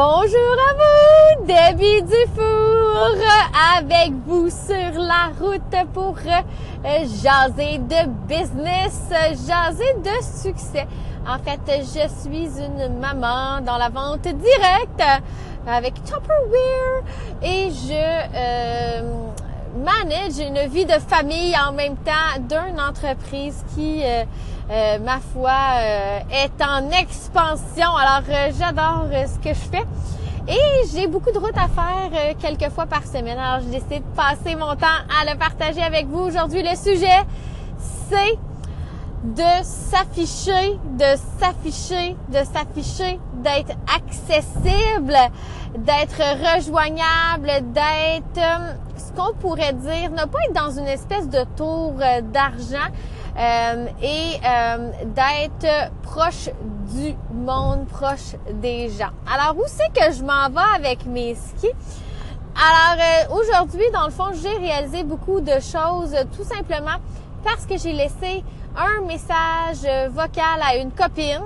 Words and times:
Bonjour 0.00 0.56
à 0.70 0.74
vous, 0.74 1.44
Debbie 1.44 2.02
Dufour, 2.02 3.16
avec 3.76 4.12
vous 4.28 4.48
sur 4.48 4.96
la 4.96 5.32
route 5.40 5.90
pour 5.92 6.14
euh, 6.24 7.04
jaser 7.20 7.78
de 7.78 8.06
business, 8.28 9.10
jaser 9.44 9.94
de 9.94 10.22
succès. 10.22 10.86
En 11.26 11.40
fait, 11.40 11.58
je 11.80 12.06
suis 12.22 12.48
une 12.64 13.00
maman 13.00 13.60
dans 13.60 13.76
la 13.76 13.88
vente 13.88 14.22
directe 14.22 15.02
avec 15.66 15.94
Tupperware 16.04 17.02
et 17.42 17.68
je 17.68 18.28
euh, 18.36 19.02
manage 19.88 20.38
une 20.38 20.68
vie 20.68 20.84
de 20.84 20.98
famille 21.08 21.54
en 21.56 21.72
même 21.72 21.96
temps 21.96 22.38
d'une 22.40 22.80
entreprise 22.80 23.64
qui, 23.74 24.02
euh, 24.04 24.24
euh, 24.70 24.98
ma 24.98 25.18
foi, 25.18 25.56
euh, 25.78 26.18
est 26.30 26.62
en 26.62 26.90
expansion. 26.90 27.96
Alors, 27.96 28.22
j'adore 28.58 29.06
ce 29.10 29.38
que 29.38 29.54
je 29.54 29.70
fais. 29.70 29.84
Et 30.46 30.86
j'ai 30.92 31.06
beaucoup 31.06 31.30
de 31.30 31.38
routes 31.38 31.56
à 31.56 31.68
faire 31.68 32.36
quelques 32.38 32.70
fois 32.72 32.86
par 32.86 33.04
semaine. 33.04 33.38
Alors, 33.38 33.60
je 33.60 33.68
décide 33.68 34.02
de 34.02 34.16
passer 34.16 34.54
mon 34.54 34.74
temps 34.76 35.00
à 35.20 35.30
le 35.30 35.38
partager 35.38 35.82
avec 35.82 36.06
vous. 36.06 36.20
Aujourd'hui, 36.20 36.62
le 36.62 36.74
sujet, 36.74 37.22
c'est 38.08 38.38
de 39.24 39.62
s'afficher, 39.62 40.78
de 40.96 41.16
s'afficher, 41.40 42.16
de 42.28 42.44
s'afficher, 42.44 43.18
d'être 43.34 43.76
accessible, 43.92 45.16
d'être 45.76 46.54
rejoignable, 46.54 47.72
d'être 47.72 48.78
ce 48.96 49.12
qu'on 49.12 49.34
pourrait 49.34 49.72
dire, 49.72 50.10
ne 50.10 50.24
pas 50.24 50.38
être 50.44 50.52
dans 50.52 50.70
une 50.70 50.86
espèce 50.86 51.28
de 51.28 51.44
tour 51.56 51.94
euh, 52.00 52.20
d'argent 52.20 52.76
euh, 53.38 53.86
et 54.02 54.38
euh, 54.44 54.90
d'être 55.06 55.90
proche 56.02 56.50
du 56.92 57.14
monde, 57.32 57.86
proche 57.86 58.34
des 58.54 58.88
gens. 58.88 59.10
Alors, 59.32 59.56
où 59.56 59.64
c'est 59.66 59.92
que 59.92 60.12
je 60.12 60.22
m'en 60.22 60.48
vais 60.48 60.76
avec 60.76 61.06
mes 61.06 61.34
skis? 61.34 61.68
Alors, 62.56 63.38
aujourd'hui, 63.38 63.84
dans 63.92 64.06
le 64.06 64.10
fond, 64.10 64.30
j'ai 64.32 64.56
réalisé 64.56 65.04
beaucoup 65.04 65.40
de 65.40 65.60
choses 65.60 66.16
tout 66.36 66.42
simplement 66.42 66.98
parce 67.44 67.66
que 67.66 67.78
j'ai 67.78 67.92
laissé 67.92 68.42
un 68.78 69.04
message 69.06 70.10
vocal 70.10 70.60
à 70.62 70.76
une 70.76 70.92
copine 70.92 71.42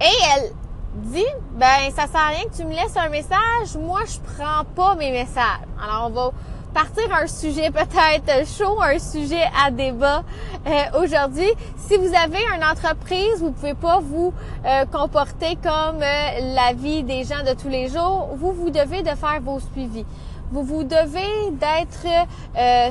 et 0.00 0.16
elle 0.34 0.52
dit 0.94 1.24
ben 1.54 1.90
ça 1.94 2.06
sert 2.06 2.20
à 2.20 2.28
rien 2.28 2.44
que 2.44 2.56
tu 2.56 2.64
me 2.64 2.72
laisses 2.72 2.96
un 2.96 3.08
message, 3.08 3.76
moi 3.80 4.00
je 4.06 4.18
prends 4.36 4.64
pas 4.76 4.94
mes 4.96 5.10
messages. 5.10 5.66
Alors 5.82 6.06
on 6.08 6.10
va 6.10 6.30
partir 6.74 7.04
un 7.12 7.26
sujet 7.26 7.70
peut-être 7.70 8.46
chaud, 8.46 8.80
un 8.80 8.98
sujet 8.98 9.44
à 9.64 9.70
débat 9.70 10.22
euh, 10.66 11.00
aujourd'hui. 11.02 11.48
Si 11.76 11.96
vous 11.96 12.14
avez 12.14 12.38
une 12.54 12.64
entreprise, 12.64 13.40
vous 13.40 13.52
pouvez 13.52 13.74
pas 13.74 14.00
vous 14.00 14.32
euh, 14.64 14.84
comporter 14.86 15.56
comme 15.62 16.02
euh, 16.02 16.54
la 16.54 16.74
vie 16.74 17.02
des 17.02 17.24
gens 17.24 17.42
de 17.44 17.54
tous 17.60 17.68
les 17.68 17.88
jours. 17.88 18.28
Vous 18.36 18.52
vous 18.52 18.70
devez 18.70 19.02
de 19.02 19.10
faire 19.10 19.40
vos 19.42 19.60
suivis. 19.60 20.04
Vous 20.50 20.62
vous 20.62 20.84
devez 20.84 21.50
d'être 21.52 22.06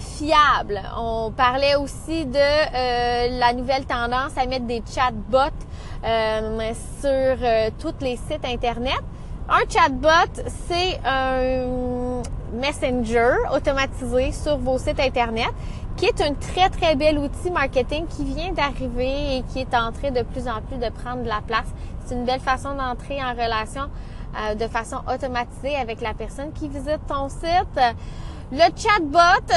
fiable. 0.02 0.82
On 0.98 1.32
parlait 1.32 1.76
aussi 1.76 2.26
de 2.26 3.40
la 3.40 3.54
nouvelle 3.54 3.86
tendance 3.86 4.38
à 4.38 4.46
mettre 4.46 4.66
des 4.66 4.84
chatbots 4.94 5.54
euh, 6.04 6.74
sur 7.02 7.10
euh, 7.10 7.70
tous 7.80 7.96
les 8.02 8.18
sites 8.18 8.46
Internet. 8.46 9.00
Un 9.50 9.68
chatbot, 9.68 10.42
c'est 10.68 11.00
un 11.04 12.22
messenger 12.54 13.36
automatisé 13.54 14.32
sur 14.32 14.58
vos 14.58 14.78
sites 14.78 15.00
Internet 15.00 15.50
qui 15.96 16.06
est 16.06 16.22
un 16.22 16.34
très, 16.36 16.70
très 16.70 16.96
bel 16.96 17.18
outil 17.18 17.50
marketing 17.50 18.06
qui 18.08 18.24
vient 18.26 18.52
d'arriver 18.52 19.38
et 19.38 19.44
qui 19.52 19.62
est 19.62 19.74
en 19.74 19.92
train 19.92 20.12
de 20.12 20.22
plus 20.22 20.48
en 20.48 20.62
plus 20.62 20.78
de 20.78 20.90
prendre 20.92 21.24
de 21.24 21.28
la 21.28 21.42
place. 21.46 21.66
C'est 22.06 22.14
une 22.14 22.26
belle 22.26 22.40
façon 22.40 22.76
d'entrer 22.76 23.22
en 23.24 23.32
relation 23.32 23.90
euh, 24.38 24.56
de 24.56 24.68
façon 24.68 24.98
automatisée 25.12 25.76
avec 25.76 26.02
la 26.02 26.14
personne 26.14 26.52
qui 26.54 26.68
visite 26.68 27.00
ton 27.08 27.30
site. 27.30 27.80
Le 28.52 28.70
chatbot 28.76 29.54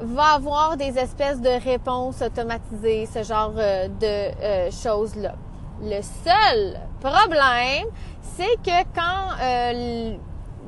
va 0.00 0.34
avoir 0.34 0.76
des 0.76 0.98
espèces 0.98 1.40
de 1.40 1.62
réponses 1.62 2.22
automatisées, 2.22 3.06
ce 3.06 3.22
genre 3.22 3.52
de 3.52 4.70
choses-là. 4.70 5.34
Le 5.82 6.00
seul 6.00 6.80
problème, 7.00 7.88
c'est 8.36 8.56
que 8.62 8.84
quand, 8.94 9.42
euh, 9.42 10.16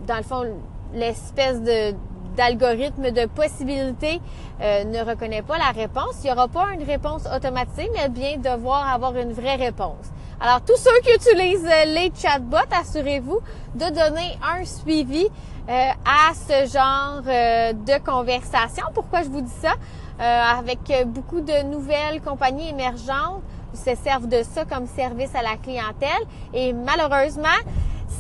dans 0.06 0.16
le 0.16 0.22
fond, 0.22 0.44
l'espèce 0.92 1.62
de 1.62 1.94
d'algorithme 2.36 3.12
de 3.12 3.26
possibilité 3.26 4.20
euh, 4.60 4.82
ne 4.82 5.08
reconnaît 5.08 5.42
pas 5.42 5.56
la 5.56 5.70
réponse, 5.70 6.16
il 6.24 6.26
n'y 6.26 6.32
aura 6.32 6.48
pas 6.48 6.72
une 6.74 6.82
réponse 6.82 7.26
automatique, 7.32 7.90
mais 7.94 8.08
bien 8.08 8.38
devoir 8.38 8.92
avoir 8.92 9.16
une 9.16 9.32
vraie 9.32 9.54
réponse. 9.54 10.10
Alors, 10.40 10.60
tous 10.62 10.76
ceux 10.76 11.00
qui 11.02 11.14
utilisent 11.14 11.68
les 11.86 12.12
chatbots, 12.16 12.56
assurez-vous 12.70 13.40
de 13.74 13.86
donner 13.90 14.38
un 14.42 14.64
suivi 14.64 15.26
euh, 15.26 15.70
à 16.04 16.34
ce 16.34 16.70
genre 16.70 17.22
de 17.22 18.04
conversation. 18.04 18.84
Pourquoi 18.94 19.22
je 19.22 19.28
vous 19.28 19.40
dis 19.40 19.52
ça? 19.60 19.74
avec 20.16 20.78
beaucoup 21.06 21.40
de 21.40 21.64
nouvelles 21.64 22.22
compagnies 22.22 22.68
émergentes, 22.68 23.42
se 23.76 23.94
servent 23.96 24.28
de 24.28 24.42
ça 24.42 24.64
comme 24.64 24.86
service 24.86 25.34
à 25.34 25.42
la 25.42 25.56
clientèle. 25.56 26.22
Et 26.52 26.72
malheureusement, 26.72 27.48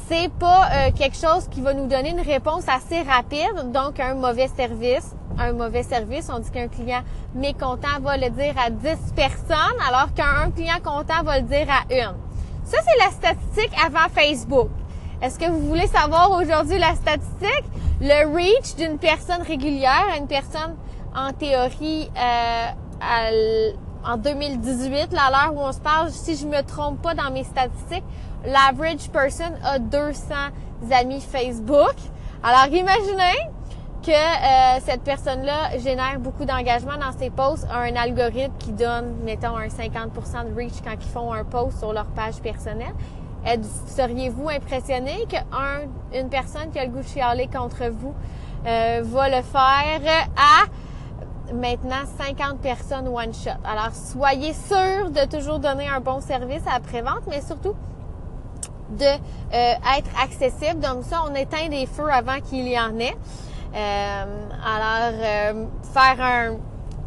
c'est 0.08 0.30
pas 0.38 0.68
euh, 0.70 0.90
quelque 0.96 1.16
chose 1.16 1.48
qui 1.50 1.60
va 1.60 1.74
nous 1.74 1.86
donner 1.86 2.10
une 2.10 2.20
réponse 2.20 2.64
assez 2.68 3.02
rapide, 3.02 3.72
donc 3.72 4.00
un 4.00 4.14
mauvais 4.14 4.48
service. 4.48 5.14
Un 5.38 5.52
mauvais 5.52 5.82
service, 5.82 6.30
on 6.32 6.38
dit 6.38 6.50
qu'un 6.50 6.68
client 6.68 7.02
mécontent 7.34 8.00
va 8.00 8.16
le 8.16 8.30
dire 8.30 8.54
à 8.56 8.70
10 8.70 9.12
personnes, 9.16 9.80
alors 9.88 10.14
qu'un 10.14 10.50
client 10.52 10.78
content 10.82 11.22
va 11.24 11.40
le 11.40 11.44
dire 11.44 11.66
à 11.68 11.92
une. 11.92 12.14
Ça, 12.64 12.78
c'est 12.82 13.04
la 13.04 13.10
statistique 13.10 13.72
avant 13.84 14.08
Facebook. 14.14 14.70
Est-ce 15.20 15.38
que 15.38 15.50
vous 15.50 15.68
voulez 15.68 15.86
savoir 15.86 16.30
aujourd'hui 16.30 16.78
la 16.78 16.94
statistique? 16.94 17.64
Le 18.00 18.32
reach 18.34 18.76
d'une 18.76 18.98
personne 18.98 19.42
régulière 19.42 20.04
à 20.12 20.18
une 20.18 20.26
personne 20.26 20.76
en 21.14 21.32
théorie 21.32 22.10
euh, 22.16 23.70
en 24.04 24.16
2018, 24.16 25.12
là, 25.12 25.26
à 25.26 25.30
l'heure 25.30 25.54
où 25.54 25.60
on 25.60 25.72
se 25.72 25.80
parle, 25.80 26.10
si 26.10 26.36
je 26.36 26.46
me 26.46 26.62
trompe 26.62 27.02
pas 27.02 27.14
dans 27.14 27.30
mes 27.30 27.44
statistiques, 27.44 28.04
l'average 28.44 29.08
person 29.10 29.52
a 29.64 29.78
200 29.78 30.34
amis 30.90 31.20
Facebook. 31.20 31.94
Alors, 32.42 32.66
imaginez 32.66 33.53
que 34.04 34.10
euh, 34.10 34.80
cette 34.84 35.02
personne-là 35.02 35.78
génère 35.78 36.18
beaucoup 36.18 36.44
d'engagement 36.44 36.96
dans 36.98 37.16
ses 37.18 37.30
posts, 37.30 37.66
a 37.70 37.78
un 37.78 37.96
algorithme 37.96 38.52
qui 38.58 38.72
donne, 38.72 39.14
mettons, 39.24 39.56
un 39.56 39.68
50% 39.68 40.50
de 40.50 40.54
reach 40.54 40.82
quand 40.84 40.92
ils 40.92 41.08
font 41.08 41.32
un 41.32 41.44
post 41.44 41.78
sur 41.78 41.92
leur 41.92 42.06
page 42.06 42.36
personnelle. 42.36 42.94
Seriez-vous 43.86 44.48
impressionné 44.48 45.26
qu'une 45.28 46.28
personne 46.28 46.70
qui 46.70 46.78
a 46.78 46.84
le 46.84 46.90
goût 46.90 47.00
de 47.00 47.06
chialer 47.06 47.46
contre 47.46 47.88
vous 47.90 48.14
euh, 48.66 49.02
va 49.04 49.28
le 49.28 49.42
faire 49.42 50.00
à 50.36 51.52
maintenant 51.54 52.04
50 52.18 52.60
personnes 52.60 53.08
one 53.08 53.32
shot? 53.34 53.50
Alors, 53.64 53.92
soyez 53.92 54.52
sûr 54.52 55.10
de 55.10 55.26
toujours 55.28 55.58
donner 55.58 55.88
un 55.88 56.00
bon 56.00 56.20
service 56.20 56.62
à 56.66 56.78
vente 56.78 57.26
mais 57.28 57.42
surtout 57.42 57.74
de 58.90 59.04
euh, 59.04 59.74
être 59.98 60.10
accessible. 60.22 60.80
Donc 60.80 61.04
ça, 61.04 61.22
on 61.30 61.34
éteint 61.34 61.68
des 61.68 61.86
feux 61.86 62.10
avant 62.10 62.40
qu'il 62.40 62.68
y 62.68 62.78
en 62.78 62.98
ait. 62.98 63.14
Euh, 63.74 64.24
alors, 64.64 65.18
euh, 65.20 65.64
faire 65.92 66.24
un 66.24 66.58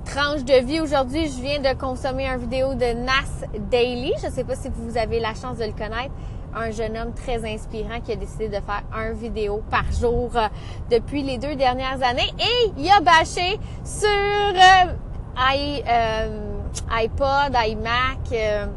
tranche 0.06 0.44
de 0.44 0.66
vie. 0.66 0.82
Aujourd'hui, 0.82 1.28
je 1.28 1.42
viens 1.42 1.60
de 1.60 1.78
consommer 1.80 2.28
une 2.28 2.40
vidéo 2.40 2.74
de 2.74 2.94
Nas 2.94 3.48
Daily. 3.72 4.12
Je 4.22 4.28
ne 4.28 4.32
sais 4.32 4.44
pas 4.44 4.56
si 4.56 4.68
vous 4.76 4.98
avez 4.98 5.22
la 5.22 5.34
chance 5.34 5.58
de 5.58 5.64
le 5.64 5.72
connaître. 5.72 6.12
Un 6.54 6.72
jeune 6.72 6.98
homme 6.98 7.14
très 7.14 7.38
inspirant 7.50 8.02
qui 8.04 8.12
a 8.12 8.16
décidé 8.18 8.50
de 8.50 8.56
faire 8.56 8.84
un 8.94 9.14
vidéo 9.14 9.62
par 9.70 9.86
jour 9.94 10.32
euh, 10.36 10.48
depuis 10.92 11.24
les 11.24 11.38
deux 11.38 11.56
dernières 11.56 12.04
années. 12.04 12.34
Et 12.38 12.72
il 12.78 12.90
a 12.90 13.00
bâché 13.00 13.60
sur 13.86 14.10
euh, 14.10 14.94
iPod, 16.92 17.56
iMac 17.66 18.68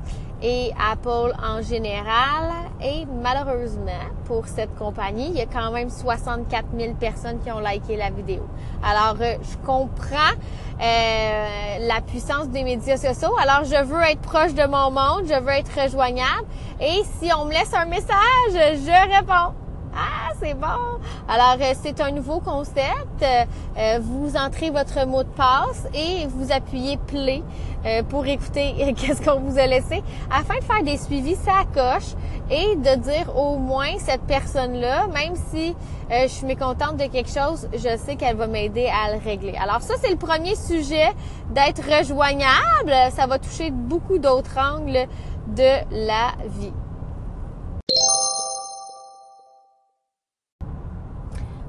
et 0.42 0.72
Apple 0.92 1.32
en 1.42 1.62
général. 1.62 2.50
Et 2.82 3.04
malheureusement, 3.22 4.08
pour 4.24 4.46
cette 4.46 4.74
compagnie, 4.76 5.28
il 5.28 5.36
y 5.36 5.40
a 5.40 5.46
quand 5.46 5.70
même 5.70 5.90
64 5.90 6.66
000 6.78 6.94
personnes 6.94 7.40
qui 7.40 7.50
ont 7.50 7.60
liké 7.60 7.96
la 7.96 8.10
vidéo. 8.10 8.46
Alors, 8.82 9.16
euh, 9.20 9.34
je 9.42 9.56
comprends 9.66 10.34
euh, 10.80 11.78
la 11.80 12.00
puissance 12.00 12.48
des 12.48 12.64
médias 12.64 12.96
sociaux. 12.96 13.34
Alors, 13.38 13.64
je 13.64 13.84
veux 13.84 14.02
être 14.02 14.22
proche 14.22 14.54
de 14.54 14.66
mon 14.66 14.90
monde, 14.90 15.26
je 15.26 15.38
veux 15.38 15.52
être 15.52 15.78
rejoignable. 15.78 16.46
Et 16.80 17.02
si 17.20 17.30
on 17.34 17.44
me 17.44 17.52
laisse 17.52 17.74
un 17.74 17.86
message, 17.86 18.52
je 18.52 19.16
réponds. 19.16 19.59
Ah, 19.94 20.32
c'est 20.40 20.54
bon. 20.54 21.00
Alors, 21.28 21.56
euh, 21.60 21.74
c'est 21.82 22.00
un 22.00 22.12
nouveau 22.12 22.40
concept. 22.40 23.22
Euh, 23.22 23.98
vous 24.00 24.36
entrez 24.36 24.70
votre 24.70 25.06
mot 25.06 25.22
de 25.22 25.28
passe 25.28 25.86
et 25.94 26.26
vous 26.28 26.52
appuyez 26.52 26.96
play 26.96 27.42
euh, 27.84 28.02
pour 28.04 28.26
écouter 28.26 28.94
qu'est-ce 28.96 29.22
qu'on 29.22 29.40
vous 29.40 29.58
a 29.58 29.66
laissé 29.66 30.02
afin 30.30 30.58
de 30.58 30.64
faire 30.64 30.82
des 30.82 30.96
suivis 30.96 31.36
ça 31.36 31.64
coche 31.74 32.14
et 32.50 32.76
de 32.76 32.96
dire 33.00 33.36
au 33.36 33.56
moins 33.56 33.98
cette 33.98 34.22
personne-là, 34.22 35.06
même 35.08 35.34
si 35.50 35.74
je 36.10 36.26
suis 36.26 36.46
mécontente 36.46 36.96
de 36.96 37.06
quelque 37.06 37.30
chose, 37.30 37.68
je 37.72 37.96
sais 37.96 38.16
qu'elle 38.16 38.36
va 38.36 38.48
m'aider 38.48 38.88
à 38.88 39.14
le 39.14 39.22
régler. 39.22 39.54
Alors 39.56 39.80
ça, 39.82 39.94
c'est 40.02 40.10
le 40.10 40.16
premier 40.16 40.56
sujet 40.56 41.10
d'être 41.50 41.82
rejoignable. 41.82 42.92
Ça 43.14 43.28
va 43.28 43.38
toucher 43.38 43.70
beaucoup 43.70 44.18
d'autres 44.18 44.58
angles 44.58 45.06
de 45.54 46.06
la 46.06 46.32
vie. 46.58 46.72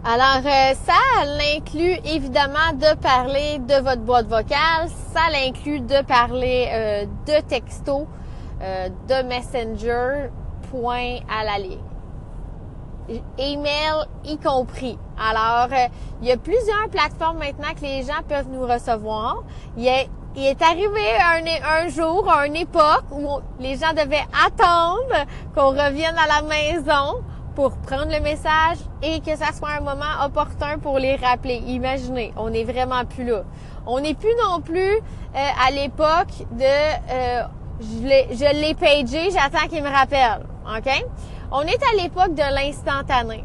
Alors, 0.03 0.41
euh, 0.43 0.73
ça 0.83 1.25
l'inclut 1.25 1.95
évidemment 2.05 2.73
de 2.73 2.95
parler 2.95 3.59
de 3.59 3.75
votre 3.83 4.01
boîte 4.01 4.25
vocale, 4.25 4.89
ça 5.13 5.29
l'inclut 5.31 5.79
de 5.81 6.01
parler 6.03 6.69
euh, 6.71 7.05
de 7.27 7.39
texto, 7.47 8.07
euh, 8.63 8.89
de 9.07 9.27
Messenger, 9.27 10.31
point 10.71 11.19
à 11.29 11.43
la 11.43 11.59
ligne. 11.59 11.77
Email 13.37 14.07
y 14.25 14.39
compris. 14.39 14.97
Alors, 15.19 15.67
il 16.23 16.27
y 16.27 16.31
a 16.31 16.37
plusieurs 16.37 16.89
plateformes 16.89 17.37
maintenant 17.37 17.75
que 17.75 17.81
les 17.81 18.01
gens 18.01 18.23
peuvent 18.27 18.49
nous 18.51 18.65
recevoir. 18.65 19.43
Il 19.77 19.87
est, 19.87 20.09
il 20.35 20.47
est 20.47 20.61
arrivé 20.63 21.11
un, 21.19 21.83
un 21.83 21.89
jour, 21.89 22.27
une 22.43 22.55
époque 22.55 23.05
où 23.11 23.39
les 23.59 23.75
gens 23.75 23.91
devaient 23.91 24.25
attendre 24.47 25.27
qu'on 25.53 25.69
revienne 25.69 26.15
à 26.17 26.25
la 26.25 26.41
maison 26.41 27.21
pour 27.61 27.77
prendre 27.77 28.11
le 28.11 28.19
message 28.21 28.79
et 29.03 29.19
que 29.19 29.35
ça 29.35 29.53
soit 29.53 29.73
un 29.77 29.81
moment 29.81 30.25
opportun 30.25 30.79
pour 30.79 30.97
les 30.97 31.15
rappeler. 31.15 31.61
Imaginez, 31.67 32.33
on 32.35 32.49
n'est 32.49 32.63
vraiment 32.63 33.05
plus 33.05 33.23
là. 33.23 33.43
On 33.85 33.99
n'est 33.99 34.15
plus 34.15 34.33
non 34.49 34.61
plus 34.61 34.95
euh, 34.95 34.99
à 35.35 35.69
l'époque 35.69 36.33
de 36.53 36.63
euh, 36.63 37.43
je 37.81 38.59
l'ai 38.59 38.73
pagé, 38.73 39.29
j'attends 39.29 39.67
qu'il 39.67 39.83
me 39.83 39.89
rappelle. 39.89 40.43
OK? 40.75 41.05
On 41.51 41.61
est 41.61 41.79
à 41.83 42.01
l'époque 42.01 42.33
de 42.33 42.41
l'instantané. 42.41 43.43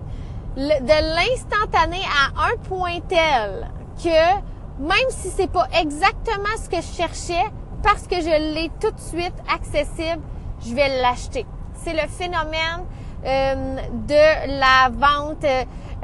de 0.56 1.14
l'instantané 1.14 2.00
à 2.00 2.46
un 2.46 2.56
point 2.68 3.00
tel 3.06 3.68
que 4.02 4.82
même 4.82 5.10
si 5.10 5.28
c'est 5.28 5.50
pas 5.50 5.68
exactement 5.78 6.56
ce 6.56 6.70
que 6.70 6.76
je 6.76 6.96
cherchais, 6.96 7.44
parce 7.82 8.06
que 8.06 8.16
je 8.16 8.54
l'ai 8.54 8.70
tout 8.80 8.92
de 8.92 9.00
suite 9.00 9.36
accessible, 9.54 10.22
je 10.66 10.74
vais 10.74 11.02
l'acheter. 11.02 11.44
C'est 11.74 11.92
le 11.92 12.08
phénomène 12.08 12.86
de 13.26 14.58
la 14.60 14.88
vente 14.90 15.44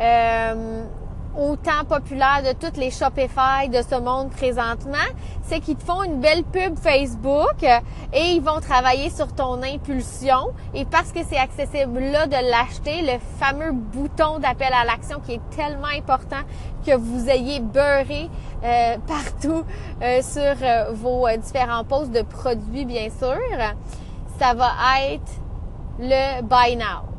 euh, 0.00 0.84
autant 1.38 1.84
populaire 1.88 2.42
de 2.44 2.52
toutes 2.52 2.76
les 2.76 2.90
Shopify 2.90 3.68
de 3.68 3.80
ce 3.80 3.98
monde 3.98 4.30
présentement, 4.30 5.08
c'est 5.44 5.60
qu'ils 5.60 5.76
te 5.76 5.84
font 5.84 6.02
une 6.02 6.20
belle 6.20 6.42
pub 6.42 6.76
Facebook 6.76 7.62
et 8.12 8.32
ils 8.32 8.42
vont 8.42 8.60
travailler 8.60 9.08
sur 9.08 9.32
ton 9.34 9.62
impulsion. 9.62 10.52
Et 10.74 10.84
parce 10.84 11.12
que 11.12 11.20
c'est 11.26 11.38
accessible 11.38 12.00
là 12.00 12.26
de 12.26 12.50
l'acheter, 12.50 13.02
le 13.02 13.18
fameux 13.38 13.72
bouton 13.72 14.40
d'appel 14.40 14.72
à 14.74 14.84
l'action 14.84 15.20
qui 15.20 15.34
est 15.34 15.50
tellement 15.56 15.86
important 15.96 16.42
que 16.84 16.94
vous 16.96 17.30
ayez 17.30 17.60
beurré 17.60 18.28
euh, 18.64 18.96
partout 19.06 19.64
sur 20.22 20.92
vos 20.92 21.28
différents 21.38 21.84
postes 21.84 22.10
de 22.10 22.22
produits, 22.22 22.84
bien 22.84 23.08
sûr, 23.08 23.38
ça 24.38 24.52
va 24.54 24.72
être 25.08 25.32
le 25.98 26.42
Buy 26.42 26.76
Now. 26.76 27.11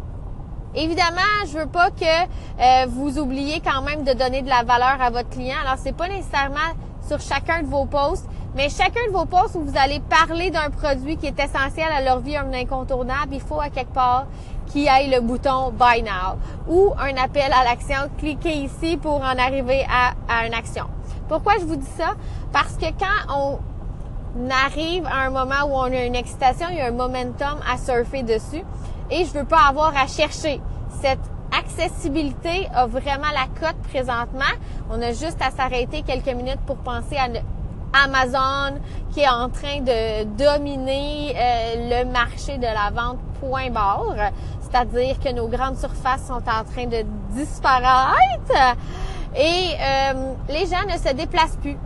Évidemment, 0.76 1.22
je 1.46 1.60
veux 1.60 1.68
pas 1.68 1.92
que 1.92 2.04
euh, 2.04 2.86
vous 2.90 3.20
oubliez 3.20 3.62
quand 3.62 3.84
même 3.84 4.04
de 4.04 4.14
donner 4.14 4.42
de 4.42 4.50
la 4.50 4.64
valeur 4.64 5.00
à 5.00 5.12
votre 5.12 5.30
client. 5.30 5.58
Alors, 5.64 5.78
c'est 5.78 5.96
pas 5.96 6.08
nécessairement 6.08 6.74
sur 7.08 7.20
chacun 7.20 7.62
de 7.62 7.68
vos 7.68 7.86
posts, 7.86 8.26
mais 8.56 8.70
chacun 8.70 9.06
de 9.08 9.12
vos 9.12 9.26
posts 9.26 9.56
où 9.56 9.64
vous 9.64 9.78
allez 9.78 10.00
parler 10.00 10.50
d'un 10.50 10.72
produit 10.72 11.18
qui 11.18 11.28
est 11.28 11.40
essentiel 11.40 11.88
à 11.92 12.02
leur 12.02 12.22
vie, 12.22 12.38
un 12.38 12.52
incontournable, 12.54 13.34
il 13.34 13.42
faut 13.42 13.62
à 13.62 13.70
quelque 13.70 13.94
part 13.94 14.26
qu'il 14.68 14.88
ait 14.88 15.08
le 15.08 15.22
bouton 15.22 15.72
Buy 15.72 16.02
Now 16.02 16.38
ou 16.68 16.94
un 16.98 17.16
appel 17.22 17.52
à 17.54 17.64
l'action. 17.64 18.10
Cliquez 18.18 18.54
ici 18.56 18.98
pour 18.98 19.18
en 19.18 19.38
arriver 19.38 19.86
à, 19.88 20.14
à 20.28 20.48
une 20.48 20.54
action. 20.56 20.86
Pourquoi 21.28 21.54
je 21.60 21.66
vous 21.66 21.76
dis 21.76 21.92
ça? 21.98 22.16
Parce 22.52 22.78
que 22.78 22.86
quand 22.86 23.36
on 23.36 24.50
arrive 24.50 25.06
à 25.06 25.26
un 25.26 25.30
moment 25.30 25.66
où 25.68 25.74
on 25.74 25.92
a 25.92 26.04
une 26.06 26.16
excitation, 26.16 26.68
il 26.72 26.78
y 26.78 26.82
a 26.82 26.88
un 26.88 26.92
momentum 26.92 27.60
à 27.72 27.78
surfer 27.78 28.24
dessus 28.24 28.64
et 29.10 29.26
je 29.26 29.32
veux 29.32 29.46
pas 29.46 29.68
avoir 29.70 29.96
à 29.96 30.08
chercher. 30.08 30.62
Cette 31.02 31.20
accessibilité 31.58 32.68
a 32.74 32.86
vraiment 32.86 33.32
la 33.34 33.48
cote 33.60 33.78
présentement. 33.90 34.54
On 34.90 35.02
a 35.02 35.10
juste 35.12 35.38
à 35.42 35.52
s'arrêter 35.52 36.02
quelques 36.02 36.36
minutes 36.36 36.60
pour 36.66 36.78
penser 36.78 37.18
à 37.18 37.28
Amazon 37.94 38.80
qui 39.12 39.22
est 39.22 39.30
en 39.30 39.50
train 39.50 39.82
de 39.82 40.24
dominer 40.24 41.36
euh, 41.36 42.04
le 42.04 42.12
marché 42.12 42.58
de 42.58 42.64
la 42.64 42.90
vente 42.90 43.20
point 43.40 43.70
barre. 43.70 44.32
C'est-à-dire 44.62 45.20
que 45.20 45.32
nos 45.32 45.48
grandes 45.48 45.78
surfaces 45.78 46.26
sont 46.28 46.34
en 46.34 46.64
train 46.64 46.88
de 46.88 47.06
disparaître 47.32 48.76
et 49.36 49.76
euh, 49.80 50.34
les 50.50 50.66
gens 50.66 50.84
ne 50.88 50.98
se 50.98 51.14
déplacent 51.14 51.58
plus. 51.58 51.78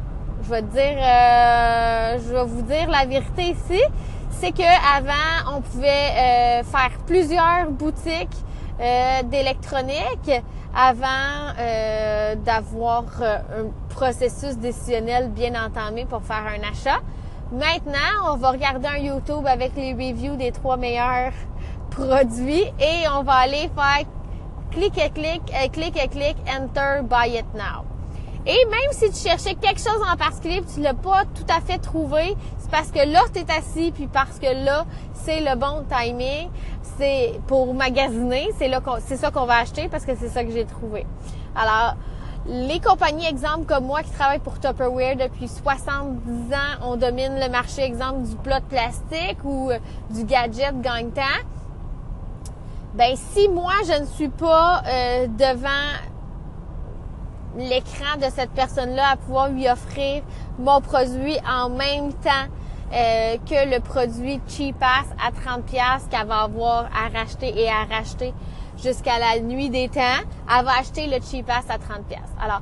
Je 0.44 0.50
vais 0.50 0.62
dire, 0.62 0.98
euh, 0.98 2.18
je 2.26 2.34
vais 2.34 2.46
vous 2.46 2.62
dire 2.62 2.90
la 2.90 3.06
vérité 3.06 3.50
ici 3.52 3.82
c'est 4.32 4.52
que 4.52 4.98
avant 4.98 5.56
on 5.58 5.62
pouvait 5.62 5.88
euh, 5.88 6.64
faire 6.64 6.92
plusieurs 7.06 7.70
boutiques 7.72 8.36
euh, 8.80 9.24
d'électronique 9.24 10.32
avant 10.76 11.54
euh, 11.60 12.36
d'avoir 12.36 13.06
un 13.22 13.72
processus 13.90 14.58
décisionnel 14.58 15.30
bien 15.30 15.54
entamé 15.66 16.06
pour 16.06 16.22
faire 16.22 16.44
un 16.46 16.70
achat. 16.70 17.00
Maintenant, 17.52 18.34
on 18.34 18.36
va 18.36 18.52
regarder 18.52 18.88
un 18.88 18.98
YouTube 18.98 19.48
avec 19.48 19.72
les 19.76 19.94
reviews 19.94 20.36
des 20.36 20.52
trois 20.52 20.78
meilleurs 20.78 21.32
produits 21.90 22.66
et 22.80 23.08
on 23.18 23.24
va 23.24 23.34
aller 23.34 23.70
faire 23.74 24.06
clic 24.70 24.98
et 24.98 25.10
clic, 25.10 25.42
clic 25.72 25.98
et 25.98 26.08
clic, 26.10 26.36
enter, 26.48 27.02
buy 27.04 27.38
it 27.38 27.46
now. 27.56 27.88
Et 28.48 28.66
même 28.66 28.92
si 28.92 29.12
tu 29.12 29.28
cherchais 29.28 29.56
quelque 29.56 29.80
chose 29.80 30.02
en 30.10 30.16
particulier 30.16 30.58
et 30.58 30.74
tu 30.74 30.80
l'as 30.80 30.94
pas 30.94 31.24
tout 31.36 31.46
à 31.50 31.60
fait 31.60 31.80
trouvé, 31.80 32.34
parce 32.72 32.92
que 32.92 33.00
là, 33.00 33.22
tu 33.34 33.40
es 33.40 33.52
assis 33.52 33.92
puis 33.92 34.08
parce 34.08 34.40
que 34.40 34.66
là, 34.66 34.86
c'est 35.14 35.40
le 35.42 35.56
bon 35.56 35.84
timing. 35.90 36.50
C'est 36.98 37.40
pour 37.48 37.74
magasiner, 37.74 38.50
c'est 38.58 38.68
là 38.68 38.82
c'est 39.06 39.18
ça 39.18 39.30
qu'on 39.30 39.46
va 39.46 39.58
acheter 39.58 39.88
parce 39.88 40.06
que 40.06 40.16
c'est 40.16 40.30
ça 40.30 40.44
que 40.44 40.52
j'ai 40.52 40.66
trouvé. 40.66 41.06
Alors, 41.56 41.96
les 42.48 42.80
compagnies, 42.80 43.28
exemple, 43.28 43.66
comme 43.66 43.86
moi 43.86 44.04
qui 44.04 44.12
travaille 44.12 44.40
pour 44.40 44.60
Tupperware 44.60 45.18
depuis 45.18 45.48
70 45.48 46.54
ans, 46.54 46.82
on 46.82 46.96
domine 46.96 47.40
le 47.40 47.50
marché, 47.50 47.84
exemple, 47.84 48.24
du 48.24 48.36
plat 48.38 48.62
de 48.62 48.66
plastique 48.66 49.38
ou 49.44 49.70
euh, 49.70 49.80
du 50.10 50.24
gadget 50.24 50.80
gagne-temps. 50.82 51.22
Ben, 52.94 53.16
si 53.16 53.50
moi, 53.50 53.74
je 53.86 54.02
ne 54.02 54.06
suis 54.06 54.30
pas 54.30 54.82
euh, 54.88 55.28
devant 55.28 55.68
l'écran 57.58 58.18
de 58.18 58.32
cette 58.34 58.52
personne-là 58.52 59.12
à 59.12 59.16
pouvoir 59.18 59.50
lui 59.50 59.68
offrir 59.68 60.24
mon 60.58 60.80
produit 60.80 61.38
en 61.48 61.70
même 61.70 62.14
temps 62.14 62.48
euh, 62.94 63.38
que 63.50 63.70
le 63.70 63.80
produit 63.80 64.40
Cheapass 64.48 65.08
à 65.26 65.32
30 65.32 65.66
pièces 65.66 66.08
qu'elle 66.10 66.28
va 66.28 66.42
avoir 66.44 66.86
à 66.86 67.10
racheter 67.18 67.54
et 67.56 67.70
à 67.70 67.84
racheter 67.84 68.34
jusqu'à 68.82 69.20
la 69.20 69.40
nuit 69.40 69.70
des 69.70 69.90
temps. 69.90 70.02
Elle 70.50 70.66
va 70.66 70.80
acheter 70.80 71.08
le 71.08 71.18
Cheapass 71.22 71.66
à 71.70 71.78
30 71.78 72.06
pièces. 72.08 72.22
Alors, 72.42 72.62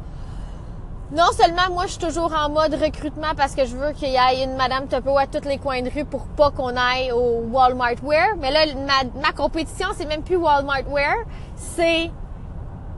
non 1.11 1.31
seulement 1.31 1.71
moi 1.71 1.83
je 1.85 1.91
suis 1.91 1.99
toujours 1.99 2.33
en 2.33 2.49
mode 2.49 2.73
recrutement 2.73 3.35
parce 3.37 3.53
que 3.53 3.65
je 3.65 3.75
veux 3.75 3.91
qu'il 3.91 4.09
y 4.09 4.15
ait 4.15 4.43
une 4.43 4.55
Madame 4.55 4.87
Topo 4.87 5.15
à 5.17 5.27
tous 5.27 5.47
les 5.47 5.59
coins 5.59 5.83
de 5.83 5.89
rue 5.89 6.03
pour 6.03 6.25
pas 6.25 6.49
qu'on 6.49 6.75
aille 6.75 7.11
au 7.11 7.43
Walmart 7.51 8.01
Wear, 8.03 8.29
mais 8.39 8.49
là 8.49 8.65
ma, 8.75 9.21
ma 9.21 9.31
compétition 9.31 9.89
c'est 9.95 10.07
même 10.07 10.23
plus 10.23 10.35
Walmart 10.35 10.89
Wear, 10.89 11.13
c'est 11.55 12.09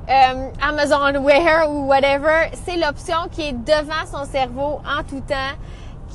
euh, 0.09 0.49
Amazon 0.61 1.21
Wear 1.21 1.69
ou 1.69 1.87
whatever, 1.87 2.49
c'est 2.65 2.77
l'option 2.77 3.27
qui 3.29 3.49
est 3.49 3.51
devant 3.51 4.05
son 4.09 4.23
cerveau 4.23 4.79
en 4.87 5.03
tout 5.03 5.19
temps, 5.27 5.57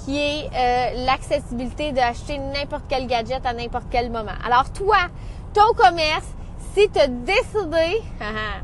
qui 0.05 0.19
est 0.19 0.51
euh, 0.55 1.05
l'accessibilité 1.05 1.93
d'acheter 1.93 2.39
n'importe 2.39 2.85
quel 2.89 3.07
gadget 3.07 3.45
à 3.45 3.53
n'importe 3.53 3.87
quel 3.91 4.11
moment. 4.11 4.33
Alors 4.45 4.73
toi, 4.73 4.97
ton 5.55 5.73
commerce, 5.75 6.27
si 6.75 6.89
tu 6.91 6.99
as 6.99 7.09
décidé 7.09 8.03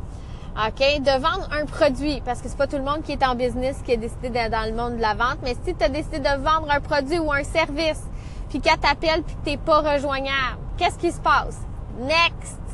OK, 0.57 1.03
de 1.03 1.21
vendre 1.21 1.49
un 1.53 1.67
produit, 1.67 2.21
parce 2.25 2.41
que 2.43 2.49
c'est 2.49 2.59
pas 2.59 2.67
tout 2.67 2.79
le 2.79 2.83
monde 2.83 3.03
qui 3.05 3.13
est 3.13 3.25
en 3.25 3.37
business 3.37 3.81
qui 3.85 3.93
a 3.93 3.97
décidé 3.97 4.31
d'être 4.31 4.51
dans 4.51 4.67
le 4.69 4.75
monde 4.75 4.97
de 4.97 5.01
la 5.01 5.15
vente, 5.15 5.39
mais 5.45 5.55
si 5.65 5.75
tu 5.75 5.85
as 5.85 5.89
décidé 5.89 6.19
de 6.19 6.43
vendre 6.43 6.69
un 6.71 6.81
produit 6.81 7.21
ou 7.21 7.33
un 7.33 7.45
service, 7.45 8.03
puis 8.49 8.61
qu'elle 8.61 8.79
t'appelle 8.79 9.23
puis 9.23 9.37
que 9.37 9.45
t'es 9.45 9.57
pas 9.57 9.79
rejoignable, 9.79 10.59
qu'est-ce 10.77 10.99
qui 10.99 11.13
se 11.13 11.21
passe? 11.21 11.59
Next! 12.01 12.68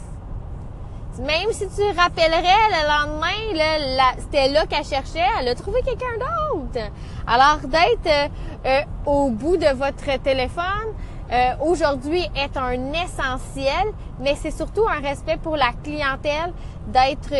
Même 1.20 1.52
si 1.52 1.68
tu 1.68 1.82
rappellerais 1.96 2.42
le 2.70 2.88
lendemain, 2.88 4.14
c'était 4.18 4.48
là 4.48 4.66
qu'elle 4.66 4.84
cherchait, 4.84 5.24
elle 5.38 5.48
a 5.48 5.54
trouvé 5.54 5.80
quelqu'un 5.82 6.06
d'autre. 6.18 6.90
Alors 7.26 7.58
d'être 7.62 8.06
euh, 8.06 8.28
euh, 8.66 8.80
au 9.06 9.30
bout 9.30 9.56
de 9.56 9.72
votre 9.76 10.20
téléphone 10.22 10.92
euh, 11.32 11.52
aujourd'hui 11.64 12.26
est 12.36 12.56
un 12.56 12.92
essentiel, 12.92 13.92
mais 14.18 14.34
c'est 14.34 14.50
surtout 14.50 14.86
un 14.88 15.00
respect 15.00 15.38
pour 15.42 15.56
la 15.56 15.70
clientèle 15.84 16.52
d'être 16.88 17.30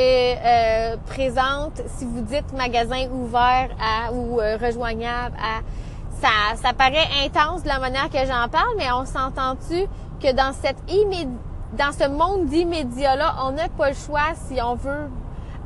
présente 1.06 1.82
si 1.98 2.06
vous 2.06 2.22
dites 2.22 2.52
magasin 2.56 3.08
ouvert 3.10 3.68
à, 3.78 4.12
ou 4.12 4.36
rejoignable 4.36 5.36
à 5.36 5.60
ça, 6.22 6.56
ça 6.62 6.72
paraît 6.72 7.08
intense 7.24 7.62
de 7.64 7.68
la 7.68 7.78
manière 7.78 8.08
que 8.08 8.18
j'en 8.18 8.48
parle, 8.48 8.74
mais 8.78 8.90
on 8.92 9.04
s'entend-tu 9.04 9.84
que 10.22 10.32
dans 10.32 10.54
cette 10.54 10.78
immédiate 10.88 11.28
dans 11.76 11.92
ce 11.92 12.08
monde 12.08 12.46
d'immédiat-là, 12.46 13.36
on 13.44 13.52
n'a 13.52 13.68
pas 13.68 13.90
le 13.90 13.94
choix 13.94 14.34
si 14.46 14.60
on 14.62 14.74
veut 14.74 15.08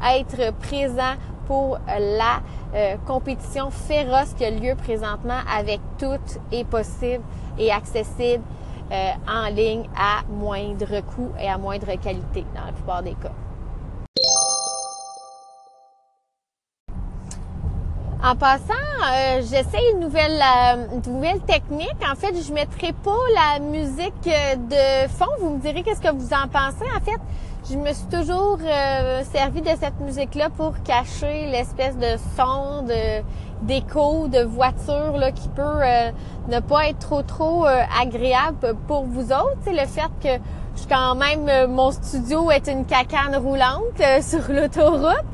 être 0.03 0.53
présent 0.59 1.15
pour 1.47 1.79
la 1.89 2.41
euh, 2.75 2.97
compétition 3.07 3.71
féroce 3.71 4.35
qui 4.37 4.45
a 4.45 4.51
lieu 4.51 4.75
présentement 4.75 5.41
avec 5.51 5.81
tout 5.99 6.21
est 6.53 6.65
possible 6.65 7.25
et 7.59 7.73
accessible 7.73 8.45
euh, 8.93 9.11
en 9.27 9.49
ligne 9.49 9.89
à 9.97 10.23
moindre 10.31 11.01
coût 11.01 11.31
et 11.41 11.49
à 11.49 11.59
moindre 11.59 11.95
qualité 12.01 12.45
dans 12.55 12.67
la 12.67 12.73
plupart 12.73 13.03
des 13.03 13.15
cas. 13.15 13.48
En 18.21 18.35
passant, 18.35 18.73
euh, 18.73 19.43
j'essaie 19.43 19.93
une 19.93 20.01
nouvelle, 20.01 20.43
euh, 20.43 20.87
une 20.93 21.15
nouvelle 21.15 21.39
technique. 21.43 21.95
En 22.03 22.17
fait, 22.17 22.35
je 22.35 22.53
mettrai 22.53 22.93
pas 22.93 23.13
la 23.33 23.61
musique 23.61 24.27
euh, 24.27 24.57
de 24.57 25.09
fond. 25.09 25.31
Vous 25.41 25.51
me 25.51 25.61
direz 25.61 25.85
qu'est-ce 25.85 26.01
que 26.01 26.13
vous 26.13 26.35
en 26.35 26.49
pensez. 26.49 26.85
En 26.97 27.01
fait, 27.05 27.21
je 27.71 27.77
me 27.77 27.93
suis 27.93 28.07
toujours 28.07 28.59
servi 29.31 29.61
de 29.61 29.71
cette 29.81 30.01
musique-là 30.01 30.49
pour 30.51 30.75
cacher 30.83 31.47
l'espèce 31.47 31.97
de 31.97 32.17
son, 32.37 32.83
de 32.83 33.23
d'écho 33.63 34.29
de 34.29 34.43
voiture 34.43 35.17
là, 35.17 35.33
qui 35.33 35.49
peut 35.49 35.83
ne 36.49 36.61
pas 36.61 36.89
être 36.89 36.99
trop 37.01 37.23
trop 37.23 37.67
agréable 37.67 38.75
pour 38.87 39.05
vous 39.05 39.33
autres. 39.33 39.59
C'est 39.65 39.73
le 39.73 39.87
fait 39.87 40.11
que 40.23 40.43
je 40.81 40.89
quand 40.89 41.15
même 41.17 41.71
mon 41.71 41.91
studio 41.91 42.51
est 42.51 42.69
une 42.69 42.85
cacane 42.87 43.37
roulante 43.37 44.01
sur 44.23 44.51
l'autoroute. 44.51 45.27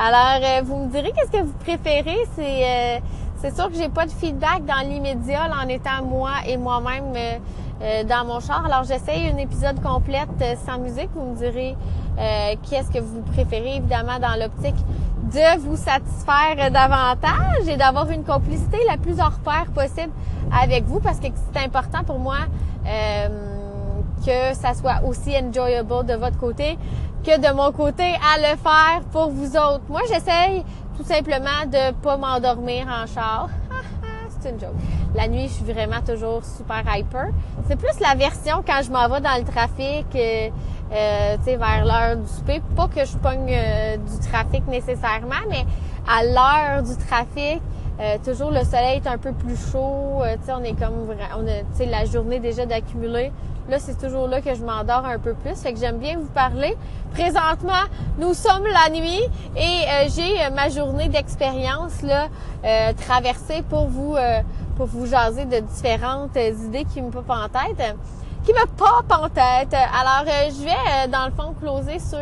Alors, 0.00 0.38
euh, 0.40 0.62
vous 0.64 0.76
me 0.76 0.90
direz 0.92 1.10
qu'est-ce 1.10 1.32
que 1.32 1.42
vous 1.42 1.58
préférez. 1.58 2.18
C'est 2.36 2.64
euh, 2.64 2.98
c'est 3.38 3.52
sûr 3.52 3.68
que 3.68 3.74
j'ai 3.74 3.88
pas 3.88 4.06
de 4.06 4.12
feedback 4.12 4.64
dans 4.64 4.88
l'immédiat 4.88 5.48
en 5.60 5.66
étant 5.68 6.04
moi 6.04 6.30
et 6.46 6.56
moi-même 6.56 7.12
euh, 7.82 8.04
dans 8.04 8.24
mon 8.24 8.38
char. 8.38 8.64
Alors, 8.64 8.84
j'essaye 8.84 9.28
un 9.28 9.36
épisode 9.38 9.82
complète 9.82 10.28
sans 10.64 10.78
musique. 10.78 11.10
Vous 11.16 11.32
me 11.32 11.36
direz 11.36 11.76
qu'est-ce 12.68 12.90
que 12.92 13.00
vous 13.00 13.22
préférez, 13.22 13.76
évidemment, 13.76 14.20
dans 14.20 14.40
l'optique 14.40 14.74
de 15.32 15.58
vous 15.60 15.76
satisfaire 15.76 16.70
davantage 16.70 17.68
et 17.68 17.76
d'avoir 17.76 18.08
une 18.10 18.24
complicité 18.24 18.78
la 18.88 18.96
plus 18.96 19.20
hors 19.20 19.38
pair 19.44 19.66
possible 19.74 20.12
avec 20.52 20.84
vous 20.84 21.00
parce 21.00 21.18
que 21.18 21.26
c'est 21.52 21.60
important 21.60 22.02
pour 22.04 22.18
moi 22.18 22.38
que 24.24 24.54
ça 24.54 24.74
soit 24.74 25.02
aussi 25.06 25.36
enjoyable 25.36 26.06
de 26.06 26.14
votre 26.14 26.38
côté 26.38 26.76
que 27.28 27.38
de 27.38 27.54
mon 27.54 27.72
côté 27.72 28.04
à 28.04 28.38
le 28.38 28.56
faire 28.56 29.02
pour 29.12 29.28
vous 29.28 29.54
autres. 29.54 29.82
Moi, 29.90 30.00
j'essaye 30.08 30.64
tout 30.96 31.04
simplement 31.04 31.66
de 31.66 31.92
pas 32.00 32.16
m'endormir 32.16 32.86
en 32.86 33.06
char. 33.06 33.50
C'est 34.40 34.48
une 34.48 34.58
joke. 34.58 34.70
La 35.14 35.28
nuit, 35.28 35.46
je 35.48 35.52
suis 35.52 35.70
vraiment 35.70 36.00
toujours 36.00 36.42
super 36.42 36.82
hyper. 36.96 37.28
C'est 37.66 37.76
plus 37.76 38.00
la 38.00 38.14
version 38.14 38.62
quand 38.66 38.80
je 38.82 38.90
m'en 38.90 39.06
vais 39.10 39.20
dans 39.20 39.36
le 39.36 39.44
trafic, 39.44 40.06
euh, 40.14 40.48
euh 40.90 41.36
vers 41.44 41.84
l'heure 41.84 42.16
du 42.16 42.26
souper. 42.26 42.62
Pas 42.74 42.88
que 42.88 43.04
je 43.04 43.16
pogne 43.18 43.50
euh, 43.50 43.98
du 43.98 44.26
trafic 44.26 44.66
nécessairement, 44.66 45.44
mais 45.50 45.66
à 46.08 46.24
l'heure 46.24 46.82
du 46.82 46.96
trafic, 46.96 47.60
toujours 48.24 48.52
le 48.52 48.64
soleil 48.64 49.02
est 49.04 49.08
un 49.08 49.18
peu 49.18 49.32
plus 49.32 49.56
chaud. 49.70 50.22
on 50.22 50.64
est 50.64 50.78
comme, 50.78 51.10
on 51.36 51.46
a, 51.46 51.84
la 51.86 52.04
journée 52.06 52.38
déjà 52.40 52.64
d'accumuler. 52.64 53.32
Là, 53.68 53.78
c'est 53.78 53.98
toujours 53.98 54.28
là 54.28 54.40
que 54.40 54.54
je 54.54 54.64
m'endors 54.64 55.04
un 55.04 55.18
peu 55.18 55.34
plus. 55.34 55.54
Fait 55.54 55.74
que 55.74 55.78
j'aime 55.78 55.98
bien 55.98 56.16
vous 56.18 56.30
parler. 56.30 56.74
Présentement, 57.12 57.84
nous 58.18 58.32
sommes 58.32 58.64
la 58.64 58.88
nuit 58.90 59.22
et 59.56 59.60
euh, 59.60 60.08
j'ai 60.14 60.42
euh, 60.42 60.50
ma 60.54 60.70
journée 60.70 61.08
d'expérience 61.08 62.00
là 62.02 62.28
euh, 62.64 62.92
traversée 62.94 63.62
pour 63.68 63.88
vous 63.88 64.16
pour 64.76 64.86
vous 64.86 65.06
jaser 65.06 65.44
de 65.44 65.58
différentes 65.58 66.36
idées 66.36 66.84
qui 66.84 67.02
me 67.02 67.10
popent 67.10 67.30
en 67.30 67.48
tête. 67.48 67.96
Qui 68.44 68.52
me 68.52 68.66
popent 68.66 69.12
en 69.12 69.28
tête. 69.28 69.74
Alors, 69.74 70.24
je 70.24 70.64
vais 70.64 71.08
dans 71.08 71.26
le 71.26 71.32
fond 71.32 71.54
closer 71.60 71.98
sur 71.98 72.18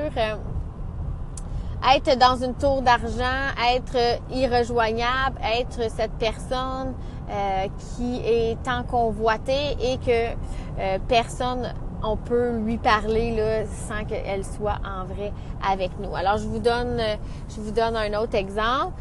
être 1.95 2.19
dans 2.19 2.37
une 2.37 2.55
tour 2.55 2.83
d'argent, 2.83 3.53
être 3.75 4.19
irrejoignable, 4.33 5.38
être 5.43 5.91
cette 5.91 6.12
personne 6.19 6.95
euh, 7.30 7.66
qui 7.78 8.21
est 8.25 8.56
tant 8.62 8.83
convoitée 8.85 9.76
et 9.80 9.99
que 9.99 10.35
euh, 10.78 10.99
personne 11.09 11.73
on 12.02 12.16
peut 12.16 12.59
lui 12.59 12.76
parler 12.76 13.35
là, 13.35 13.64
sans 13.66 14.04
qu'elle 14.04 14.45
soit 14.45 14.78
en 14.85 15.04
vrai 15.06 15.33
avec 15.66 15.90
nous. 15.99 16.14
Alors 16.14 16.37
je 16.37 16.47
vous 16.47 16.59
donne 16.59 17.00
je 17.49 17.61
vous 17.61 17.71
donne 17.71 17.97
un 17.97 18.21
autre 18.21 18.35
exemple. 18.35 18.92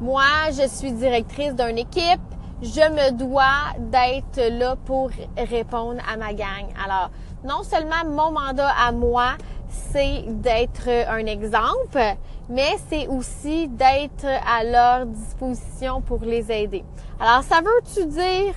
Moi, 0.00 0.22
je 0.52 0.68
suis 0.68 0.92
directrice 0.92 1.56
d'une 1.56 1.78
équipe. 1.78 2.20
Je 2.62 2.80
me 2.80 3.10
dois 3.12 3.74
d'être 3.78 4.40
là 4.58 4.76
pour 4.84 5.10
répondre 5.36 6.00
à 6.08 6.16
ma 6.16 6.32
gang. 6.34 6.66
Alors, 6.84 7.10
non 7.44 7.64
seulement 7.64 8.04
mon 8.06 8.30
mandat 8.30 8.70
à 8.80 8.92
moi, 8.92 9.32
c'est 9.68 10.24
d'être 10.26 10.88
un 10.88 11.26
exemple, 11.26 12.00
mais 12.48 12.76
c'est 12.88 13.06
aussi 13.08 13.68
d'être 13.68 14.26
à 14.26 14.64
leur 14.64 15.06
disposition 15.06 16.00
pour 16.00 16.20
les 16.20 16.50
aider. 16.50 16.84
Alors, 17.20 17.42
ça 17.42 17.60
veut-tu 17.60 18.06
dire 18.06 18.54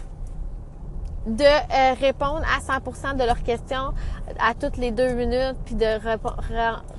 de 1.26 1.44
euh, 1.44 1.94
répondre 2.00 2.42
à 2.44 2.60
100% 2.60 3.16
de 3.16 3.24
leurs 3.24 3.44
questions 3.44 3.94
à 4.40 4.54
toutes 4.54 4.78
les 4.78 4.92
deux 4.92 5.14
minutes, 5.14 5.58
puis 5.66 5.76
de 5.76 6.00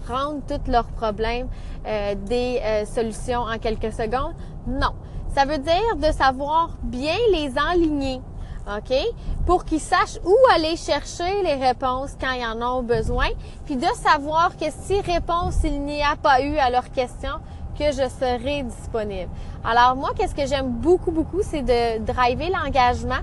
rendre 0.09 0.41
tous 0.47 0.71
leurs 0.71 0.87
problèmes 0.87 1.49
euh, 1.87 2.15
des 2.15 2.61
euh, 2.63 2.85
solutions 2.85 3.41
en 3.41 3.59
quelques 3.59 3.93
secondes? 3.93 4.35
Non. 4.67 4.93
Ça 5.35 5.45
veut 5.45 5.59
dire 5.59 5.97
de 5.97 6.13
savoir 6.13 6.71
bien 6.83 7.17
les 7.33 7.55
enligner. 7.59 8.21
OK? 8.67 8.95
Pour 9.47 9.65
qu'ils 9.65 9.81
sachent 9.81 10.19
où 10.25 10.37
aller 10.55 10.77
chercher 10.77 11.43
les 11.43 11.55
réponses 11.55 12.11
quand 12.21 12.33
ils 12.33 12.45
en 12.45 12.63
ont 12.63 12.83
besoin, 12.83 13.27
puis 13.65 13.77
de 13.77 13.87
savoir 13.87 14.57
que 14.57 14.67
si 14.71 15.01
réponse 15.01 15.57
il 15.65 15.81
n'y 15.83 16.03
a 16.03 16.17
pas 16.17 16.43
eu 16.43 16.57
à 16.59 16.71
leurs 16.71 16.91
questions, 16.93 17.41
que 17.79 17.87
je 17.87 18.09
serai 18.09 18.63
disponible. 18.63 19.31
Alors 19.65 19.97
moi, 19.97 20.11
qu'est-ce 20.17 20.35
que 20.35 20.47
j'aime 20.47 20.69
beaucoup, 20.69 21.11
beaucoup, 21.11 21.41
c'est 21.43 21.63
de 21.63 22.05
driver 22.05 22.51
l'engagement 22.51 23.23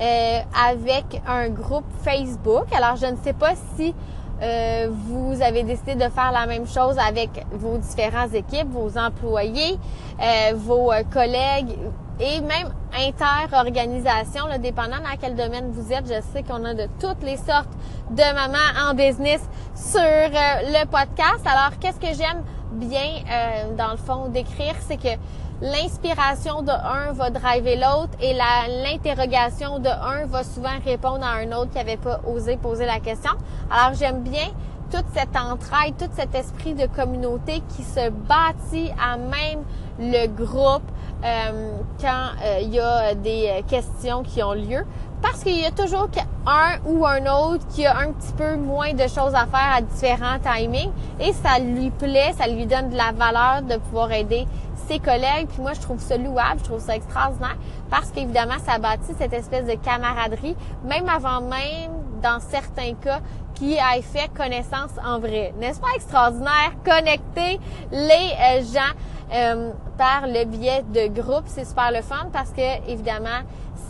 euh, 0.00 0.40
avec 0.68 1.22
un 1.26 1.48
groupe 1.48 1.84
Facebook. 2.02 2.66
Alors 2.76 2.96
je 2.96 3.06
ne 3.06 3.16
sais 3.22 3.32
pas 3.32 3.54
si 3.76 3.94
euh, 4.42 4.88
vous 4.90 5.40
avez 5.40 5.62
décidé 5.62 5.94
de 5.94 6.08
faire 6.10 6.32
la 6.32 6.46
même 6.46 6.66
chose 6.66 6.96
avec 6.98 7.30
vos 7.52 7.78
différentes 7.78 8.34
équipes, 8.34 8.68
vos 8.70 8.98
employés, 8.98 9.78
euh, 10.20 10.54
vos 10.56 10.90
collègues 11.12 11.76
et 12.20 12.40
même 12.40 12.68
inter-organisation, 12.96 14.44
dépendant 14.60 14.98
dans 14.98 15.16
quel 15.20 15.34
domaine 15.34 15.70
vous 15.72 15.92
êtes. 15.92 16.06
Je 16.06 16.20
sais 16.32 16.42
qu'on 16.42 16.64
a 16.64 16.74
de 16.74 16.86
toutes 17.00 17.22
les 17.22 17.36
sortes 17.36 17.70
de 18.10 18.34
mamans 18.34 18.88
en 18.88 18.94
business 18.94 19.40
sur 19.74 20.00
euh, 20.00 20.30
le 20.30 20.84
podcast. 20.86 21.44
Alors, 21.44 21.78
qu'est-ce 21.80 21.98
que 21.98 22.16
j'aime 22.16 22.42
bien, 22.72 23.00
euh, 23.00 23.76
dans 23.76 23.92
le 23.92 23.96
fond, 23.96 24.28
d'écrire, 24.28 24.74
c'est 24.80 24.96
que 24.96 25.18
l'inspiration 25.60 26.62
de 26.62 26.70
un 26.70 27.12
va 27.12 27.30
driver 27.30 27.76
l'autre 27.76 28.12
et 28.20 28.34
l'interrogation 28.34 29.78
de 29.78 29.88
un 29.88 30.26
va 30.26 30.44
souvent 30.44 30.78
répondre 30.84 31.24
à 31.24 31.38
un 31.38 31.52
autre 31.52 31.70
qui 31.70 31.78
n'avait 31.78 31.96
pas 31.96 32.20
osé 32.26 32.56
poser 32.56 32.86
la 32.86 33.00
question. 33.00 33.32
Alors, 33.70 33.94
j'aime 33.94 34.22
bien 34.22 34.48
toute 34.94 35.06
cette 35.12 35.36
entraide, 35.36 35.96
tout 35.98 36.10
cet 36.14 36.36
esprit 36.36 36.74
de 36.74 36.86
communauté 36.86 37.62
qui 37.74 37.82
se 37.82 38.10
bâtit 38.10 38.92
à 39.02 39.16
même 39.16 39.64
le 39.98 40.28
groupe 40.28 40.84
euh, 41.24 41.78
quand 42.00 42.26
euh, 42.44 42.60
il 42.62 42.74
y 42.74 42.78
a 42.78 43.14
des 43.14 43.48
euh, 43.48 43.62
questions 43.68 44.22
qui 44.22 44.40
ont 44.44 44.52
lieu. 44.52 44.86
Parce 45.20 45.42
qu'il 45.42 45.58
y 45.58 45.64
a 45.64 45.72
toujours 45.72 46.08
un 46.46 46.78
ou 46.84 47.04
un 47.06 47.26
autre 47.26 47.66
qui 47.74 47.84
a 47.86 47.96
un 47.96 48.12
petit 48.12 48.32
peu 48.34 48.56
moins 48.56 48.92
de 48.92 49.02
choses 49.08 49.34
à 49.34 49.46
faire 49.46 49.74
à 49.76 49.80
différents 49.80 50.38
timings 50.38 50.92
et 51.18 51.32
ça 51.32 51.58
lui 51.58 51.90
plaît, 51.90 52.32
ça 52.38 52.46
lui 52.46 52.66
donne 52.66 52.90
de 52.90 52.96
la 52.96 53.10
valeur 53.10 53.62
de 53.62 53.76
pouvoir 53.76 54.12
aider 54.12 54.46
ses 54.86 55.00
collègues. 55.00 55.48
Puis 55.48 55.62
moi, 55.62 55.72
je 55.72 55.80
trouve 55.80 55.98
ça 55.98 56.16
louable, 56.18 56.60
je 56.60 56.64
trouve 56.64 56.80
ça 56.80 56.94
extraordinaire 56.94 57.56
parce 57.90 58.10
qu'évidemment, 58.10 58.58
ça 58.64 58.78
bâtit 58.78 59.12
cette 59.18 59.32
espèce 59.32 59.66
de 59.66 59.74
camaraderie, 59.74 60.54
même 60.84 61.08
avant 61.08 61.40
même, 61.40 61.90
dans 62.22 62.40
certains 62.40 62.94
cas, 62.94 63.20
qui 63.54 63.74
ait 63.74 64.02
fait 64.02 64.28
connaissance 64.36 64.90
en 65.04 65.18
vrai. 65.18 65.54
N'est-ce 65.58 65.80
pas 65.80 65.94
extraordinaire? 65.94 66.72
Connecter 66.84 67.60
les 67.92 68.62
gens 68.72 68.92
euh, 69.32 69.70
par 69.96 70.26
le 70.26 70.44
biais 70.44 70.84
de 70.92 71.08
groupes. 71.08 71.46
C'est 71.46 71.64
super 71.64 71.90
le 71.90 72.02
fun 72.02 72.28
parce 72.32 72.50
que, 72.50 72.88
évidemment, 72.88 73.40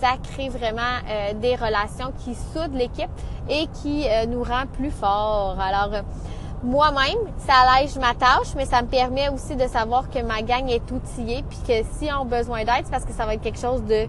ça 0.00 0.12
crée 0.22 0.48
vraiment 0.48 0.80
euh, 1.08 1.32
des 1.34 1.56
relations 1.56 2.12
qui 2.18 2.34
soudent 2.34 2.76
l'équipe 2.76 3.10
et 3.48 3.66
qui 3.82 4.06
euh, 4.08 4.26
nous 4.26 4.42
rend 4.42 4.66
plus 4.72 4.90
forts. 4.90 5.56
Alors, 5.60 5.90
moi-même, 6.62 7.18
ça 7.38 7.52
allège 7.66 7.96
ma 7.96 8.14
tâche, 8.14 8.54
mais 8.56 8.64
ça 8.64 8.80
me 8.82 8.86
permet 8.86 9.28
aussi 9.28 9.56
de 9.56 9.66
savoir 9.66 10.08
que 10.08 10.20
ma 10.22 10.40
gang 10.42 10.68
est 10.68 10.90
outillée, 10.90 11.44
puis 11.48 11.58
que 11.66 11.86
si 11.98 12.10
on 12.12 12.22
a 12.22 12.24
besoin 12.24 12.64
d'aide, 12.64 12.84
c'est 12.84 12.90
parce 12.90 13.04
que 13.04 13.12
ça 13.12 13.26
va 13.26 13.34
être 13.34 13.42
quelque 13.42 13.60
chose 13.60 13.82
de 13.84 14.06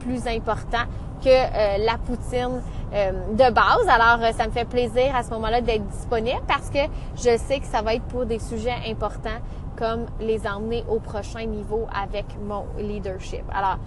plus 0.00 0.26
important 0.26 0.84
que 1.18 1.84
la 1.84 1.98
poutine 1.98 2.62
de 2.92 3.50
base. 3.50 3.88
Alors, 3.88 4.32
ça 4.34 4.46
me 4.46 4.52
fait 4.52 4.64
plaisir 4.64 5.14
à 5.14 5.22
ce 5.22 5.30
moment-là 5.30 5.60
d'être 5.60 5.86
disponible 5.88 6.40
parce 6.46 6.70
que 6.70 6.78
je 7.16 7.36
sais 7.36 7.60
que 7.60 7.66
ça 7.66 7.82
va 7.82 7.94
être 7.94 8.04
pour 8.04 8.24
des 8.24 8.38
sujets 8.38 8.76
importants 8.88 9.40
comme 9.78 10.06
les 10.20 10.46
emmener 10.46 10.84
au 10.88 10.98
prochain 10.98 11.44
niveau 11.44 11.86
avec 11.94 12.26
mon 12.42 12.64
leadership. 12.78 13.44
Alors, 13.54 13.78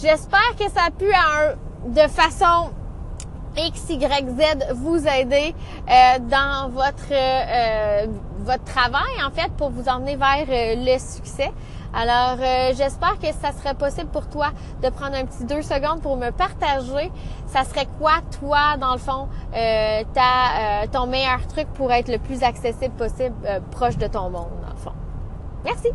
j'espère 0.00 0.54
que 0.58 0.70
ça 0.70 0.86
a 0.86 0.90
pu 0.90 1.10
de 1.86 2.08
façon 2.08 2.70
X, 3.56 3.90
Y, 3.90 4.28
Z 4.30 4.74
vous 4.74 5.06
aider 5.06 5.54
euh, 5.88 6.18
dans 6.20 6.70
votre 6.70 7.12
euh, 7.12 8.06
votre 8.38 8.64
travail 8.64 9.22
en 9.24 9.30
fait 9.30 9.52
pour 9.58 9.70
vous 9.70 9.88
emmener 9.88 10.16
vers 10.16 10.46
euh, 10.48 10.74
le 10.76 10.98
succès. 10.98 11.52
Alors 11.94 12.38
j'espère 12.74 13.18
que 13.18 13.26
ça 13.32 13.52
serait 13.52 13.74
possible 13.74 14.10
pour 14.10 14.26
toi 14.28 14.48
de 14.82 14.88
prendre 14.88 15.14
un 15.14 15.26
petit 15.26 15.44
deux 15.44 15.62
secondes 15.62 16.00
pour 16.00 16.16
me 16.16 16.30
partager. 16.30 17.12
Ça 17.46 17.64
serait 17.64 17.86
quoi 17.98 18.14
toi 18.40 18.76
dans 18.80 18.92
le 18.92 18.98
fond 18.98 19.28
ta 19.52 20.86
ton 20.90 21.06
meilleur 21.06 21.46
truc 21.48 21.68
pour 21.74 21.92
être 21.92 22.08
le 22.08 22.18
plus 22.18 22.42
accessible 22.42 22.94
possible 22.96 23.34
proche 23.70 23.98
de 23.98 24.06
ton 24.06 24.30
monde 24.30 24.50
dans 24.62 24.72
le 24.72 24.78
fond? 24.78 24.92
Merci. 25.64 25.88